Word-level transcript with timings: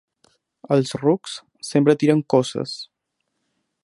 Els 0.75 0.93
rucs 1.01 1.35
sempre 1.69 1.95
tiren 2.05 2.25
coces. 2.35 2.77